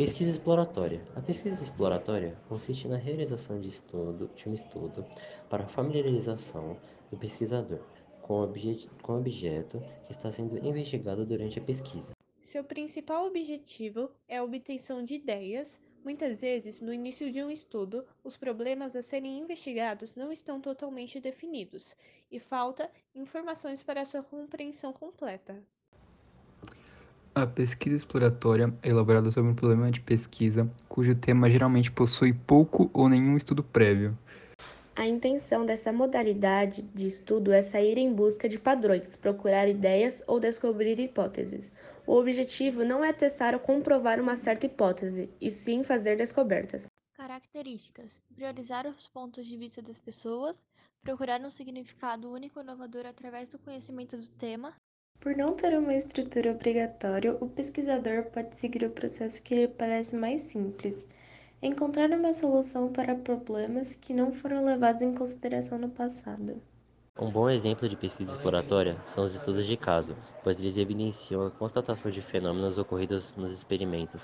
Pesquisa 0.00 0.30
exploratória. 0.30 1.06
A 1.14 1.20
pesquisa 1.20 1.62
exploratória 1.62 2.34
consiste 2.48 2.88
na 2.88 2.96
realização 2.96 3.60
de, 3.60 3.68
estudo, 3.68 4.30
de 4.34 4.48
um 4.48 4.54
estudo 4.54 5.04
para 5.50 5.68
familiarização 5.68 6.80
do 7.10 7.18
pesquisador 7.18 7.80
com 8.22 8.50
com 9.02 9.12
o 9.12 9.18
objeto 9.18 9.78
que 10.06 10.12
está 10.12 10.32
sendo 10.32 10.56
investigado 10.66 11.26
durante 11.26 11.58
a 11.58 11.62
pesquisa. 11.62 12.12
Seu 12.42 12.64
principal 12.64 13.26
objetivo 13.26 14.10
é 14.26 14.38
a 14.38 14.42
obtenção 14.42 15.04
de 15.04 15.16
ideias. 15.16 15.78
Muitas 16.02 16.40
vezes, 16.40 16.80
no 16.80 16.94
início 16.94 17.30
de 17.30 17.44
um 17.44 17.50
estudo, 17.50 18.02
os 18.24 18.38
problemas 18.38 18.96
a 18.96 19.02
serem 19.02 19.38
investigados 19.38 20.16
não 20.16 20.32
estão 20.32 20.62
totalmente 20.62 21.20
definidos 21.20 21.94
e 22.32 22.40
falta 22.40 22.90
informações 23.14 23.82
para 23.82 24.06
sua 24.06 24.22
compreensão 24.22 24.94
completa. 24.94 25.62
A 27.32 27.46
pesquisa 27.46 27.94
exploratória 27.94 28.74
é 28.82 28.88
elaborada 28.88 29.30
sobre 29.30 29.52
um 29.52 29.54
problema 29.54 29.88
de 29.88 30.00
pesquisa 30.00 30.68
cujo 30.88 31.14
tema 31.14 31.48
geralmente 31.48 31.90
possui 31.90 32.32
pouco 32.32 32.90
ou 32.92 33.08
nenhum 33.08 33.36
estudo 33.36 33.62
prévio. 33.62 34.18
A 34.96 35.06
intenção 35.06 35.64
dessa 35.64 35.92
modalidade 35.92 36.82
de 36.82 37.06
estudo 37.06 37.52
é 37.52 37.62
sair 37.62 37.96
em 37.98 38.12
busca 38.12 38.48
de 38.48 38.58
padrões, 38.58 39.14
procurar 39.14 39.68
ideias 39.68 40.22
ou 40.26 40.40
descobrir 40.40 40.98
hipóteses. 40.98 41.72
O 42.04 42.16
objetivo 42.16 42.84
não 42.84 43.04
é 43.04 43.12
testar 43.12 43.54
ou 43.54 43.60
comprovar 43.60 44.20
uma 44.20 44.34
certa 44.34 44.66
hipótese, 44.66 45.30
e 45.40 45.52
sim 45.52 45.84
fazer 45.84 46.16
descobertas. 46.16 46.86
Características: 47.14 48.20
priorizar 48.34 48.88
os 48.88 49.06
pontos 49.06 49.46
de 49.46 49.56
vista 49.56 49.80
das 49.80 50.00
pessoas, 50.00 50.66
procurar 51.00 51.40
um 51.40 51.50
significado 51.50 52.28
único 52.28 52.58
e 52.58 52.62
inovador 52.62 53.06
através 53.06 53.48
do 53.48 53.58
conhecimento 53.58 54.16
do 54.16 54.28
tema, 54.30 54.74
por 55.20 55.36
não 55.36 55.54
ter 55.54 55.78
uma 55.78 55.94
estrutura 55.94 56.50
obrigatória, 56.50 57.36
o 57.40 57.46
pesquisador 57.46 58.24
pode 58.32 58.56
seguir 58.56 58.84
o 58.84 58.90
processo 58.90 59.42
que 59.42 59.54
lhe 59.54 59.68
parece 59.68 60.16
mais 60.16 60.40
simples. 60.40 61.06
Encontrar 61.62 62.10
uma 62.10 62.32
solução 62.32 62.90
para 62.90 63.14
problemas 63.14 63.94
que 63.94 64.14
não 64.14 64.32
foram 64.32 64.64
levados 64.64 65.02
em 65.02 65.14
consideração 65.14 65.78
no 65.78 65.90
passado. 65.90 66.62
Um 67.20 67.30
bom 67.30 67.50
exemplo 67.50 67.86
de 67.86 67.96
pesquisa 67.96 68.30
exploratória 68.30 68.96
são 69.04 69.24
os 69.24 69.34
estudos 69.34 69.66
de 69.66 69.76
caso, 69.76 70.16
pois 70.42 70.58
eles 70.58 70.78
evidenciam 70.78 71.46
a 71.46 71.50
constatação 71.50 72.10
de 72.10 72.22
fenômenos 72.22 72.78
ocorridos 72.78 73.36
nos 73.36 73.52
experimentos. 73.52 74.22